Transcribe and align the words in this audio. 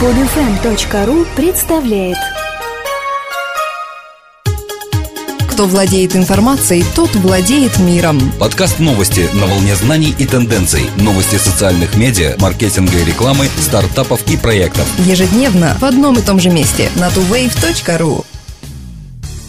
Podfm.ru 0.00 1.26
представляет 1.34 2.18
Кто 5.50 5.64
владеет 5.64 6.14
информацией, 6.14 6.84
тот 6.94 7.16
владеет 7.16 7.78
миром. 7.78 8.20
Подкаст 8.38 8.78
новости 8.78 9.26
на 9.32 9.46
волне 9.46 9.74
знаний 9.74 10.14
и 10.18 10.26
тенденций. 10.26 10.82
Новости 10.98 11.36
социальных 11.36 11.96
медиа, 11.96 12.36
маркетинга 12.38 12.98
и 12.98 13.04
рекламы, 13.06 13.46
стартапов 13.58 14.20
и 14.30 14.36
проектов. 14.36 14.86
Ежедневно 14.98 15.74
в 15.80 15.84
одном 15.86 16.18
и 16.18 16.20
том 16.20 16.40
же 16.40 16.50
месте 16.50 16.90
на 16.96 17.08
tuwave.ru. 17.08 18.26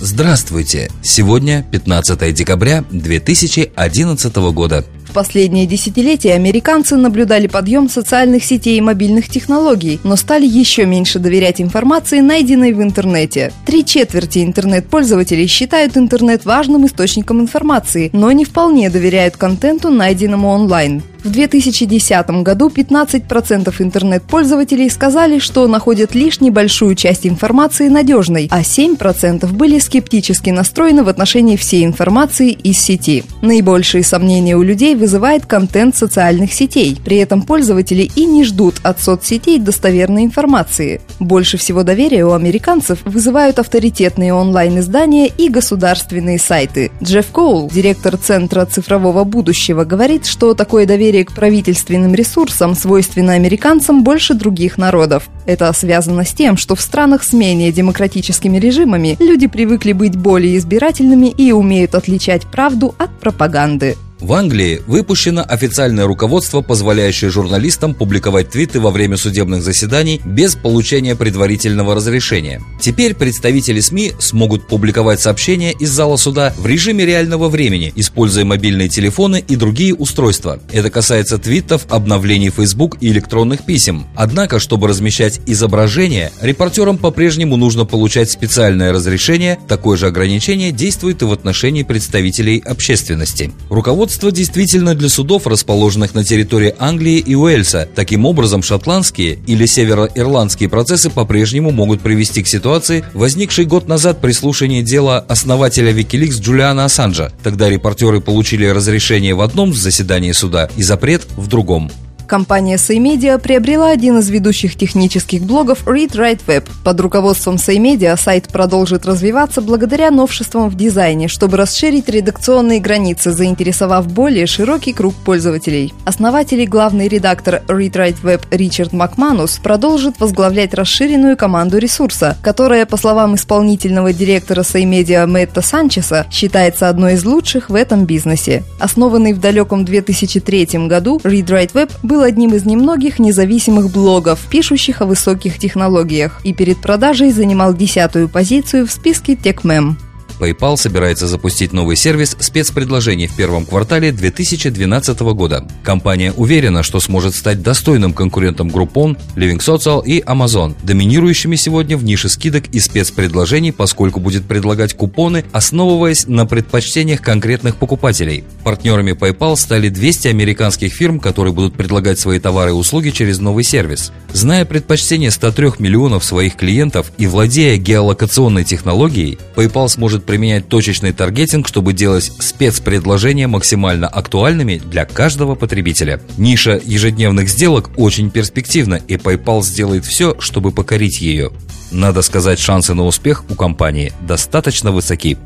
Здравствуйте! 0.00 0.90
Сегодня 1.04 1.62
15 1.70 2.34
декабря 2.34 2.82
2011 2.90 4.36
года. 4.52 4.84
В 5.12 5.14
последние 5.14 5.66
десятилетия 5.66 6.32
американцы 6.32 6.96
наблюдали 6.96 7.46
подъем 7.46 7.90
социальных 7.90 8.44
сетей 8.44 8.78
и 8.78 8.80
мобильных 8.80 9.28
технологий, 9.28 10.00
но 10.04 10.16
стали 10.16 10.46
еще 10.46 10.86
меньше 10.86 11.18
доверять 11.18 11.60
информации, 11.60 12.20
найденной 12.20 12.72
в 12.72 12.80
интернете. 12.80 13.52
Три 13.66 13.84
четверти 13.84 14.42
интернет-пользователей 14.42 15.46
считают 15.48 15.98
интернет 15.98 16.46
важным 16.46 16.86
источником 16.86 17.42
информации, 17.42 18.08
но 18.14 18.32
не 18.32 18.46
вполне 18.46 18.88
доверяют 18.88 19.36
контенту, 19.36 19.90
найденному 19.90 20.48
онлайн. 20.48 21.02
В 21.24 21.30
2010 21.30 22.42
году 22.42 22.68
15% 22.68 23.72
интернет-пользователей 23.78 24.90
сказали, 24.90 25.38
что 25.38 25.68
находят 25.68 26.16
лишь 26.16 26.40
небольшую 26.40 26.96
часть 26.96 27.28
информации 27.28 27.88
надежной, 27.88 28.48
а 28.50 28.62
7% 28.62 29.46
были 29.52 29.78
скептически 29.78 30.50
настроены 30.50 31.04
в 31.04 31.08
отношении 31.08 31.56
всей 31.56 31.84
информации 31.84 32.50
из 32.50 32.80
сети. 32.80 33.22
Наибольшие 33.40 34.02
сомнения 34.02 34.56
у 34.56 34.62
людей 34.62 34.96
вызывает 34.96 35.46
контент 35.46 35.94
социальных 35.94 36.52
сетей. 36.52 36.98
При 37.04 37.18
этом 37.18 37.42
пользователи 37.42 38.10
и 38.16 38.24
не 38.24 38.42
ждут 38.42 38.80
от 38.82 39.00
соцсетей 39.00 39.60
достоверной 39.60 40.24
информации. 40.24 41.00
Больше 41.20 41.56
всего 41.56 41.84
доверия 41.84 42.24
у 42.24 42.32
американцев 42.32 42.98
вызывают 43.04 43.60
авторитетные 43.60 44.34
онлайн-издания 44.34 45.28
и 45.28 45.48
государственные 45.48 46.40
сайты. 46.40 46.90
Джефф 47.00 47.26
Коул, 47.30 47.70
директор 47.72 48.16
Центра 48.16 48.64
цифрового 48.64 49.22
будущего, 49.22 49.84
говорит, 49.84 50.26
что 50.26 50.54
такое 50.54 50.84
доверие 50.84 51.11
доверие 51.12 51.24
к 51.26 51.32
правительственным 51.32 52.14
ресурсам 52.14 52.74
свойственно 52.74 53.34
американцам 53.34 54.02
больше 54.02 54.32
других 54.32 54.78
народов. 54.78 55.28
Это 55.44 55.70
связано 55.74 56.24
с 56.24 56.32
тем, 56.32 56.56
что 56.56 56.74
в 56.74 56.80
странах 56.80 57.22
с 57.22 57.34
менее 57.34 57.70
демократическими 57.70 58.58
режимами 58.58 59.16
люди 59.20 59.46
привыкли 59.46 59.92
быть 59.92 60.16
более 60.16 60.56
избирательными 60.56 61.26
и 61.26 61.52
умеют 61.52 61.94
отличать 61.94 62.46
правду 62.46 62.94
от 62.98 63.10
пропаганды. 63.20 63.96
В 64.22 64.34
Англии 64.34 64.80
выпущено 64.86 65.44
официальное 65.46 66.06
руководство, 66.06 66.60
позволяющее 66.60 67.28
журналистам 67.28 67.92
публиковать 67.92 68.50
твиты 68.50 68.78
во 68.78 68.92
время 68.92 69.16
судебных 69.16 69.64
заседаний 69.64 70.20
без 70.24 70.54
получения 70.54 71.16
предварительного 71.16 71.96
разрешения. 71.96 72.62
Теперь 72.80 73.16
представители 73.16 73.80
СМИ 73.80 74.12
смогут 74.20 74.68
публиковать 74.68 75.20
сообщения 75.20 75.72
из 75.72 75.90
зала 75.90 76.16
суда 76.16 76.54
в 76.56 76.64
режиме 76.68 77.04
реального 77.04 77.48
времени, 77.48 77.92
используя 77.96 78.44
мобильные 78.44 78.88
телефоны 78.88 79.44
и 79.46 79.56
другие 79.56 79.92
устройства. 79.92 80.60
Это 80.70 80.88
касается 80.88 81.38
твитов, 81.38 81.86
обновлений 81.88 82.50
Facebook 82.50 82.98
и 83.00 83.08
электронных 83.08 83.64
писем. 83.66 84.06
Однако, 84.14 84.60
чтобы 84.60 84.86
размещать 84.86 85.40
изображения, 85.46 86.30
репортерам 86.40 86.96
по-прежнему 86.96 87.56
нужно 87.56 87.86
получать 87.86 88.30
специальное 88.30 88.92
разрешение. 88.92 89.58
Такое 89.66 89.96
же 89.96 90.06
ограничение 90.06 90.70
действует 90.70 91.22
и 91.22 91.24
в 91.24 91.32
отношении 91.32 91.82
представителей 91.82 92.62
общественности. 92.64 93.50
Руководство 93.68 94.11
Руководство 94.12 94.30
действительно 94.30 94.94
для 94.94 95.08
судов, 95.08 95.46
расположенных 95.46 96.14
на 96.14 96.22
территории 96.22 96.74
Англии 96.78 97.16
и 97.16 97.34
Уэльса. 97.34 97.88
Таким 97.94 98.26
образом, 98.26 98.62
шотландские 98.62 99.38
или 99.46 99.64
североирландские 99.64 100.68
процессы 100.68 101.08
по-прежнему 101.08 101.70
могут 101.70 102.02
привести 102.02 102.42
к 102.42 102.46
ситуации, 102.46 103.06
возникшей 103.14 103.64
год 103.64 103.88
назад 103.88 104.20
при 104.20 104.32
слушании 104.32 104.82
дела 104.82 105.18
основателя 105.18 105.92
Wikileaks 105.94 106.42
Джулиана 106.42 106.84
Ассанжа. 106.84 107.32
Тогда 107.42 107.70
репортеры 107.70 108.20
получили 108.20 108.66
разрешение 108.66 109.34
в 109.34 109.40
одном 109.40 109.72
заседании 109.72 110.32
суда 110.32 110.68
и 110.76 110.82
запрет 110.82 111.22
в 111.38 111.46
другом. 111.46 111.90
Компания 112.26 112.76
SayMedia 112.76 113.38
приобрела 113.38 113.90
один 113.90 114.18
из 114.18 114.28
ведущих 114.30 114.76
технических 114.76 115.42
блогов 115.42 115.86
Read 115.86 116.12
Write 116.12 116.40
Web. 116.46 116.68
Под 116.84 117.00
руководством 117.00 117.56
SayMedia 117.56 118.16
сайт 118.16 118.48
продолжит 118.48 119.06
развиваться 119.06 119.60
благодаря 119.60 120.10
новшествам 120.10 120.68
в 120.68 120.74
дизайне, 120.74 121.28
чтобы 121.28 121.56
расширить 121.56 122.08
редакционные 122.08 122.80
границы, 122.80 123.32
заинтересовав 123.32 124.06
более 124.06 124.46
широкий 124.46 124.92
круг 124.92 125.14
пользователей. 125.14 125.92
Основатель 126.04 126.60
и 126.60 126.66
главный 126.66 127.08
редактор 127.08 127.62
Read 127.68 127.92
Write 127.92 128.22
Web 128.22 128.42
Ричард 128.50 128.92
Макманус 128.92 129.58
продолжит 129.58 130.20
возглавлять 130.20 130.74
расширенную 130.74 131.36
команду 131.36 131.78
ресурса, 131.78 132.36
которая, 132.42 132.86
по 132.86 132.96
словам 132.96 133.34
исполнительного 133.34 134.12
директора 134.12 134.62
SayMedia 134.62 135.26
Мэтта 135.26 135.62
Санчеса, 135.62 136.26
считается 136.30 136.88
одной 136.88 137.14
из 137.14 137.24
лучших 137.24 137.70
в 137.70 137.74
этом 137.74 138.04
бизнесе. 138.04 138.62
Основанный 138.78 139.32
в 139.32 139.40
далеком 139.40 139.84
2003 139.84 140.86
году, 140.88 141.20
Read 141.24 141.46
Write 141.46 141.72
Web 141.72 141.90
был 142.12 142.20
одним 142.20 142.52
из 142.52 142.66
немногих 142.66 143.18
независимых 143.18 143.90
блогов, 143.90 144.40
пишущих 144.50 145.00
о 145.00 145.06
высоких 145.06 145.58
технологиях, 145.58 146.42
и 146.44 146.52
перед 146.52 146.76
продажей 146.76 147.30
занимал 147.30 147.72
десятую 147.72 148.28
позицию 148.28 148.86
в 148.86 148.92
списке 148.92 149.32
TechMem. 149.32 149.94
PayPal 150.42 150.76
собирается 150.76 151.28
запустить 151.28 151.72
новый 151.72 151.94
сервис 151.94 152.36
спецпредложений 152.40 153.28
в 153.28 153.36
первом 153.36 153.64
квартале 153.64 154.10
2012 154.10 155.20
года. 155.20 155.64
Компания 155.84 156.32
уверена, 156.32 156.82
что 156.82 156.98
сможет 156.98 157.36
стать 157.36 157.62
достойным 157.62 158.12
конкурентом 158.12 158.66
Groupon, 158.66 159.16
Living 159.36 159.60
Social 159.60 160.04
и 160.04 160.20
Amazon, 160.20 160.74
доминирующими 160.82 161.54
сегодня 161.54 161.96
в 161.96 162.02
нише 162.02 162.28
скидок 162.28 162.66
и 162.72 162.80
спецпредложений, 162.80 163.72
поскольку 163.72 164.18
будет 164.18 164.44
предлагать 164.44 164.94
купоны, 164.94 165.44
основываясь 165.52 166.26
на 166.26 166.44
предпочтениях 166.44 167.20
конкретных 167.20 167.76
покупателей. 167.76 168.42
Партнерами 168.64 169.12
PayPal 169.12 169.54
стали 169.54 169.90
200 169.90 170.26
американских 170.26 170.92
фирм, 170.92 171.20
которые 171.20 171.54
будут 171.54 171.74
предлагать 171.74 172.18
свои 172.18 172.40
товары 172.40 172.70
и 172.70 172.74
услуги 172.74 173.10
через 173.10 173.38
новый 173.38 173.62
сервис. 173.62 174.10
Зная 174.32 174.64
предпочтения 174.64 175.30
103 175.30 175.74
миллионов 175.78 176.24
своих 176.24 176.56
клиентов 176.56 177.12
и 177.16 177.28
владея 177.28 177.76
геолокационной 177.76 178.64
технологией, 178.64 179.38
PayPal 179.54 179.88
сможет 179.88 180.24
применять 180.32 180.66
точечный 180.66 181.12
таргетинг, 181.12 181.68
чтобы 181.68 181.92
делать 181.92 182.32
спецпредложения 182.38 183.48
максимально 183.48 184.08
актуальными 184.08 184.78
для 184.78 185.04
каждого 185.04 185.56
потребителя. 185.56 186.22
Ниша 186.38 186.80
ежедневных 186.82 187.50
сделок 187.50 187.90
очень 187.98 188.30
перспективна, 188.30 188.94
и 188.94 189.16
PayPal 189.16 189.62
сделает 189.62 190.06
все, 190.06 190.34
чтобы 190.40 190.72
покорить 190.72 191.20
ее. 191.20 191.50
Надо 191.90 192.22
сказать, 192.22 192.58
шансы 192.58 192.94
на 192.94 193.04
успех 193.04 193.44
у 193.50 193.54
компании 193.54 194.14
достаточно 194.22 194.90
высоки. 194.90 195.36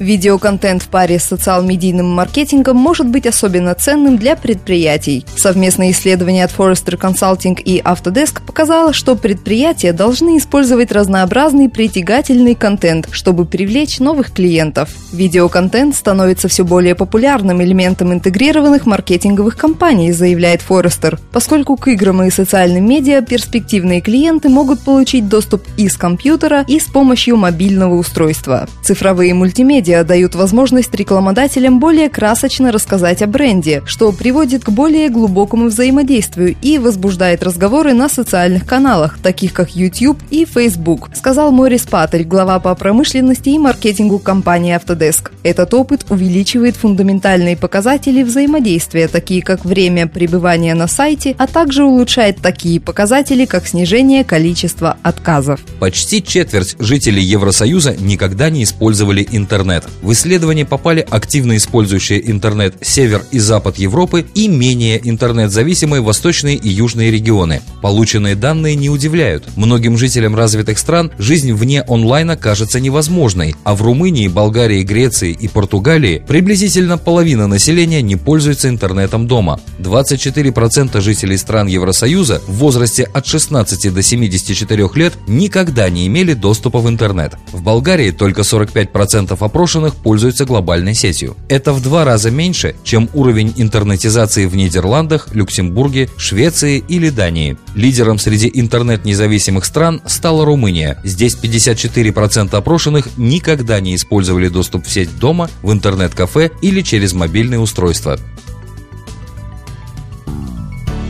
Видеоконтент 0.00 0.82
в 0.82 0.88
паре 0.88 1.18
с 1.18 1.24
социал-медийным 1.24 2.06
маркетингом 2.06 2.78
может 2.78 3.06
быть 3.06 3.26
особенно 3.26 3.74
ценным 3.74 4.16
для 4.16 4.34
предприятий. 4.34 5.26
Совместное 5.36 5.90
исследование 5.90 6.46
от 6.46 6.52
Forrester 6.56 6.98
Consulting 6.98 7.60
и 7.62 7.80
Autodesk 7.80 8.40
показало, 8.46 8.94
что 8.94 9.14
предприятия 9.14 9.92
должны 9.92 10.38
использовать 10.38 10.90
разнообразный 10.90 11.68
притягательный 11.68 12.54
контент, 12.54 13.08
чтобы 13.12 13.44
привлечь 13.44 13.98
новых 13.98 14.32
клиентов. 14.32 14.88
Видеоконтент 15.12 15.94
становится 15.94 16.48
все 16.48 16.64
более 16.64 16.94
популярным 16.94 17.62
элементом 17.62 18.14
интегрированных 18.14 18.86
маркетинговых 18.86 19.58
кампаний, 19.58 20.12
заявляет 20.12 20.62
Forrester, 20.66 21.18
поскольку 21.30 21.76
к 21.76 21.88
играм 21.88 22.22
и 22.22 22.30
социальным 22.30 22.88
медиа 22.88 23.20
перспективные 23.20 24.00
клиенты 24.00 24.48
могут 24.48 24.80
получить 24.80 25.28
доступ 25.28 25.62
и 25.76 25.90
с 25.90 25.98
компьютера, 25.98 26.64
и 26.66 26.80
с 26.80 26.84
помощью 26.84 27.36
мобильного 27.36 27.96
устройства. 27.96 28.66
Цифровые 28.82 29.34
мультимедиа 29.34 29.89
Медиа 29.90 30.04
дают 30.04 30.36
возможность 30.36 30.94
рекламодателям 30.94 31.80
более 31.80 32.08
красочно 32.08 32.70
рассказать 32.70 33.22
о 33.22 33.26
бренде, 33.26 33.82
что 33.86 34.12
приводит 34.12 34.62
к 34.62 34.68
более 34.68 35.08
глубокому 35.08 35.66
взаимодействию 35.66 36.54
и 36.62 36.78
возбуждает 36.78 37.42
разговоры 37.42 37.92
на 37.92 38.08
социальных 38.08 38.66
каналах, 38.66 39.18
таких 39.18 39.52
как 39.52 39.74
YouTube 39.74 40.18
и 40.30 40.44
Facebook, 40.44 41.10
сказал 41.16 41.50
Морис 41.50 41.86
Паттель, 41.86 42.22
глава 42.22 42.60
по 42.60 42.72
промышленности 42.76 43.48
и 43.48 43.58
маркетингу 43.58 44.20
компании 44.20 44.76
Autodesk. 44.76 45.32
Этот 45.42 45.74
опыт 45.74 46.06
увеличивает 46.08 46.76
фундаментальные 46.76 47.56
показатели 47.56 48.22
взаимодействия, 48.22 49.08
такие 49.08 49.42
как 49.42 49.64
время 49.64 50.06
пребывания 50.06 50.74
на 50.74 50.86
сайте, 50.86 51.34
а 51.36 51.48
также 51.48 51.82
улучшает 51.82 52.36
такие 52.40 52.80
показатели, 52.80 53.44
как 53.44 53.66
снижение 53.66 54.22
количества 54.22 54.98
отказов. 55.02 55.60
Почти 55.80 56.22
четверть 56.22 56.76
жителей 56.78 57.24
Евросоюза 57.24 57.96
никогда 57.96 58.50
не 58.50 58.62
использовали 58.62 59.26
интернет 59.32 59.79
интернет. 59.80 60.02
В 60.02 60.12
исследование 60.12 60.64
попали 60.64 61.06
активно 61.08 61.56
использующие 61.56 62.30
интернет 62.30 62.74
север 62.80 63.24
и 63.30 63.38
запад 63.38 63.78
Европы 63.78 64.26
и 64.34 64.48
менее 64.48 65.00
интернет-зависимые 65.02 66.02
восточные 66.02 66.56
и 66.56 66.68
южные 66.68 67.10
регионы. 67.10 67.62
Полученные 67.82 68.34
данные 68.34 68.74
не 68.76 68.90
удивляют. 68.90 69.44
Многим 69.56 69.96
жителям 69.96 70.34
развитых 70.34 70.78
стран 70.78 71.10
жизнь 71.18 71.52
вне 71.52 71.82
онлайна 71.82 72.36
кажется 72.36 72.80
невозможной, 72.80 73.54
а 73.64 73.74
в 73.74 73.82
Румынии, 73.82 74.28
Болгарии, 74.28 74.82
Греции 74.82 75.36
и 75.38 75.48
Португалии 75.48 76.22
приблизительно 76.26 76.98
половина 76.98 77.46
населения 77.46 78.02
не 78.02 78.16
пользуется 78.16 78.68
интернетом 78.68 79.26
дома. 79.26 79.60
24% 79.78 81.00
жителей 81.00 81.36
стран 81.36 81.66
Евросоюза 81.66 82.40
в 82.46 82.52
возрасте 82.54 83.04
от 83.04 83.26
16 83.26 83.92
до 83.92 84.02
74 84.02 84.88
лет 84.94 85.14
никогда 85.26 85.88
не 85.88 86.06
имели 86.06 86.34
доступа 86.34 86.78
в 86.78 86.88
интернет. 86.88 87.34
В 87.52 87.62
Болгарии 87.62 88.10
только 88.10 88.42
45% 88.42 89.36
опрошенных 89.38 89.69
пользуются 89.78 90.44
глобальной 90.44 90.94
сетью. 90.94 91.36
Это 91.48 91.72
в 91.72 91.82
два 91.82 92.04
раза 92.04 92.30
меньше, 92.30 92.74
чем 92.82 93.08
уровень 93.14 93.52
интернетизации 93.56 94.46
в 94.46 94.56
Нидерландах, 94.56 95.28
Люксембурге, 95.32 96.08
Швеции 96.16 96.82
или 96.88 97.10
Дании. 97.10 97.56
Лидером 97.74 98.18
среди 98.18 98.50
интернет-независимых 98.52 99.64
стран 99.64 100.02
стала 100.06 100.44
Румыния. 100.44 100.98
Здесь 101.04 101.36
54% 101.40 102.54
опрошенных 102.54 103.08
никогда 103.16 103.80
не 103.80 103.94
использовали 103.94 104.48
доступ 104.48 104.86
в 104.86 104.90
сеть 104.90 105.18
дома, 105.18 105.48
в 105.62 105.72
интернет-кафе 105.72 106.50
или 106.62 106.82
через 106.82 107.12
мобильные 107.12 107.60
устройства. 107.60 108.18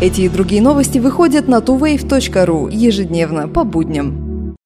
Эти 0.00 0.22
и 0.22 0.28
другие 0.28 0.62
новости 0.62 0.98
выходят 0.98 1.48
на 1.48 1.56
tuwave.ru 1.56 2.72
ежедневно 2.72 3.48
по 3.48 3.64
будням. 3.64 4.27